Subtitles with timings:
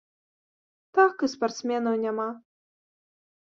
[0.99, 2.29] Так, і спартсменаў няма!